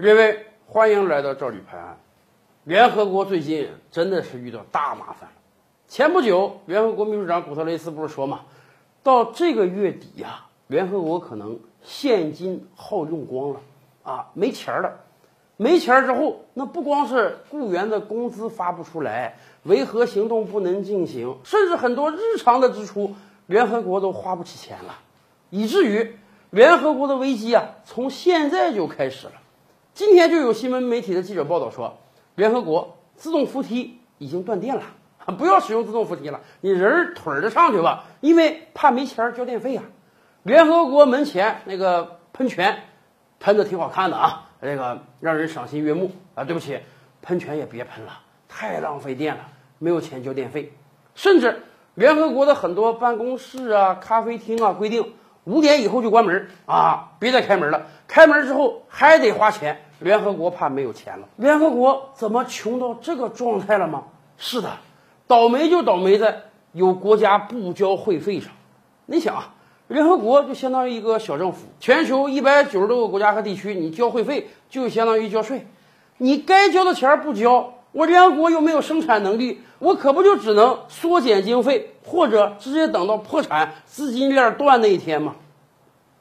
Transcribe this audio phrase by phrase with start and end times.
[0.00, 1.98] 各位，欢迎来到赵李拍案。
[2.62, 5.34] 联合国最近真的是遇到大麻烦了。
[5.88, 8.42] 前不久，联合国秘书长古特雷斯不是说嘛，
[9.02, 13.60] 到这个月底呀、联合国可能现金耗用光了
[14.04, 15.00] 啊，没钱了。
[15.56, 24.94] 没钱之后，那不光是雇员的工资发不出来，维和行动不能进行，甚至很多日常的支出，联合国都花不起钱了，
[25.50, 26.16] 以至于
[26.50, 29.32] 联合国的危机啊，从现在就开始了。
[29.98, 31.98] 今天就有新闻媒体的记者报道说，
[32.36, 34.82] 联合国自动扶梯已经断电了，
[35.36, 39.82] 不要使用自动扶梯了，你人儿腿儿着上去吧，因为怕没钱交电费啊。
[40.44, 42.78] 联合国门前那个喷泉，
[43.40, 46.44] 喷的挺好看的啊，这个让人赏心悦目啊。
[46.44, 46.78] 对不起，
[47.20, 49.48] 喷泉也别喷了，太浪费电了，
[49.80, 50.72] 没有钱交电费。
[51.16, 51.64] 甚至
[51.96, 55.14] 联合国的很多办公室啊、咖啡厅啊规定
[55.48, 57.86] 五点以后就关门儿啊，别再开门了。
[58.06, 61.26] 开门之后还得花钱，联合国怕没有钱了。
[61.36, 64.04] 联合国怎么穷到这个状态了吗？
[64.36, 64.70] 是的，
[65.26, 68.50] 倒霉就倒霉在有国家不交会费上。
[69.06, 69.54] 你想啊，
[69.88, 75.66] 联合国就相当于一个小政府，全球一百九十多个国家和地区，你交会费就相当于交税，
[76.18, 85.36] 你该交的钱儿不交，我联合国又没有生产能力，我可不就只能缩减经费，或者直接等到破产、资金链断那一天吗？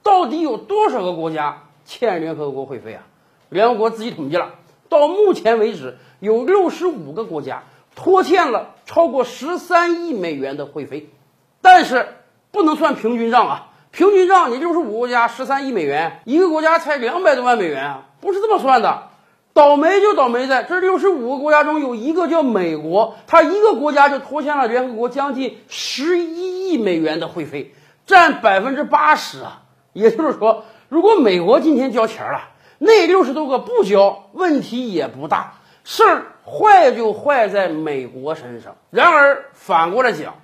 [0.01, 3.03] 到底有多少个国家欠联合国会费啊？
[3.49, 4.55] 联合国自己统计了，
[4.89, 7.63] 到目前为止，有六十五个国家
[7.95, 11.09] 拖欠了超过十三亿美元的会费，
[11.61, 12.07] 但是
[12.51, 13.69] 不能算平均账啊！
[13.91, 19.09] 平均账你六十五个国家十三亿美元，一个国家才两百多万美元啊，不是这么算的。
[19.57, 27.73] 倒霉就倒霉在这六十五个国家中有一个叫美国，它一个国家就拖欠了联合国将近十一亿美元的会费，
[28.05, 29.63] 占百分之八十啊！
[29.93, 38.75] 也就是说，如果美国今天交钱了，那六十多个不交，问题也不大，事儿坏就坏在美国身上。
[38.91, 40.35] 然而反过来讲，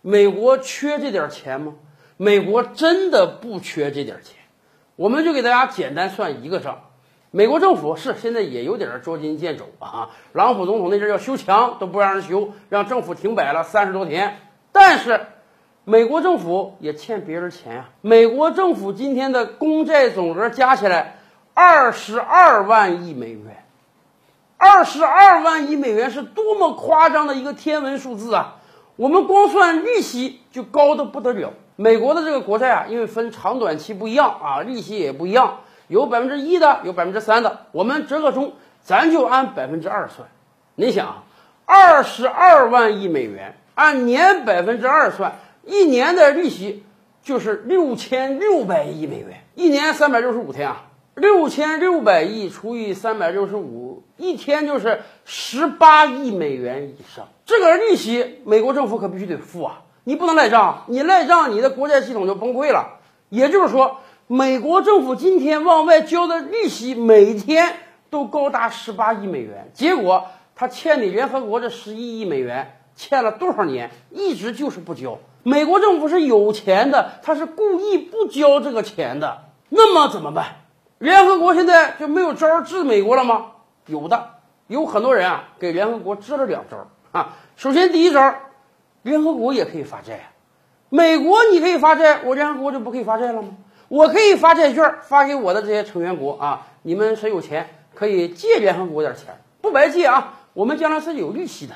[0.00, 1.74] 美国缺这点钱吗？
[2.16, 4.36] 美国真的不缺这点钱。
[4.94, 6.82] 我们就给大家简单算一个账。
[7.32, 14.38] 美国政府是现在也有点捉襟见肘啊，朗普总统那阵要修墙都不让人修，让政府停摆了三十多天。
[14.72, 15.20] 但是，
[15.84, 21.18] 美国政府也欠别人钱呀、美国政府今天的公债总额加起来
[21.54, 23.64] 二十二万亿美元，
[24.56, 28.56] 二十二万亿美元是多么夸张的一个天文数字啊！
[28.96, 31.52] 我们光算利息就高的不得了。
[31.76, 35.60] 美国的这个国债啊，因为分长短期不一样啊，利息也不一样，
[35.90, 37.66] 有百分之一的，有百分之三的。
[37.72, 40.28] 我们折个中，咱就按百分之二算。
[40.76, 41.24] 你想，
[41.66, 45.32] 二十二万亿美元，按年百分之二算，
[45.66, 46.84] 一年的利息
[47.24, 50.84] 就是六千六百亿美元，一年三百六十五天啊，
[51.16, 57.26] 六千六百亿除以三百六十五，一天就是十八亿美元以上。
[57.44, 59.82] 这个利息，美国政府可必须得付啊！
[60.04, 63.00] 你不能赖账，你赖账，你的国债系统就崩溃了。
[63.28, 63.98] 也就是说，
[64.32, 67.74] 美国政府今天往外交的利息每天
[68.10, 75.18] 都高达十八亿美元，结果他欠你联合国这十一亿美元，欠了多少年，一直就是不交。
[75.42, 79.46] 美国政府是有钱的，他是故意不交这个钱的。
[79.68, 80.58] 那么怎么办？
[80.98, 83.46] 联合国现在就没有招治美国了吗？
[83.86, 84.34] 有的，
[84.68, 87.34] 有很多人啊给联合国支了两招啊。
[87.56, 88.32] 首先第一招，
[89.02, 90.30] 联合国也可以发债啊。
[90.88, 93.48] 美国你可以发债，我联合国就不可以发债了吗？
[93.90, 101.74] 我可以发债券发给我的这些成员国啊，你们谁有钱可以借联合国点钱，不白借啊，我们将来是有利息的。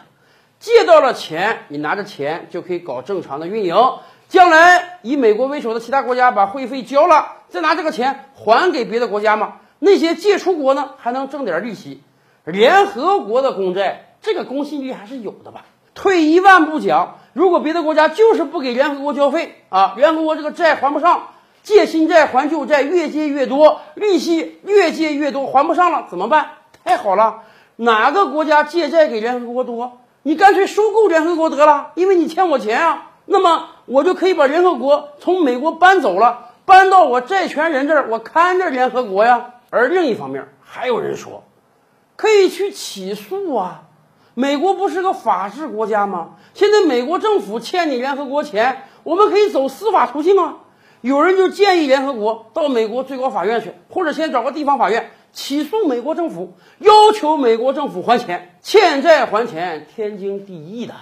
[0.61, 3.75] 借到了钱，你拿着钱就可以搞正常的运营。
[4.29, 9.55] 将来以美国为首的其他国家把会费交了，再拿这个钱还给别的国家嘛。
[9.81, 12.01] 那些借出国呢，还能挣点利息。
[12.45, 15.65] 联合国的公债，这个公信力还是有的吧？
[15.95, 21.31] 退一万步讲，如果别的国家就是不给联合国交费啊，联合国这个债还不上，
[21.65, 26.51] 借新债还旧债，越借越多，利息越借越多，还不上了怎么办？
[26.85, 27.43] 太好了，
[27.77, 33.11] 哪个国家借债给联合国多，你干脆收购联合国得了，因为你欠我钱啊。
[33.25, 39.55] 那么我就可以把联合国从美国搬走了，搬到我债权人这儿，我看着联合国呀。
[39.71, 41.45] 而另一方面，还有人说，
[42.17, 43.85] 可以去起诉啊。
[44.35, 46.33] 美国不是个法治国家吗？
[46.53, 50.57] 现在美国政府欠你联合国钱，我们可以走司法途径啊。
[51.05, 60.95] 有人就建议联合国到美国最高法院去，或者先找个地方法院起诉美国政府，要求美国政府还钱，欠债还钱，天经地义的。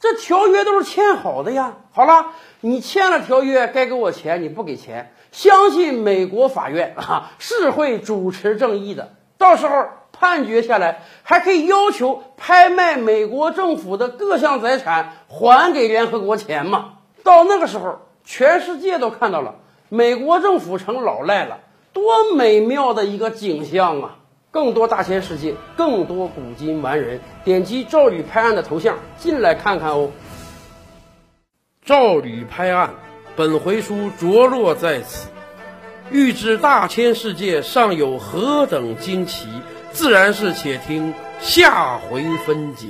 [0.00, 1.76] 这条约都是签好的呀。
[1.92, 2.28] 好了，
[2.62, 9.12] 你签了条约，该给我钱，你不给钱，相信美国法院啊是会主持正义的。
[9.36, 16.94] 到时候判决下来，还可以要求拍卖美国政府的各项财产，还给联合国钱嘛。
[17.22, 19.56] 到那个时候，全世界都看到了
[19.88, 21.60] 美国政府成老赖了，
[21.92, 24.16] 多美妙的一个景象啊！
[24.50, 30.10] 更多大千世界，更多古今完人，点击赵宇拍案的头像进来看看哦。
[31.84, 32.94] 赵宇拍案，
[33.36, 35.28] 本回书着落在此。
[36.10, 39.48] 欲知大千世界尚有何等惊奇，
[39.90, 42.88] 自然是且听下回分解。